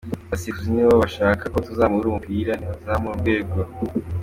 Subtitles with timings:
[0.27, 3.57] Abasifuzi niba bashaka ko tuzamura umupira nibazamure urwego.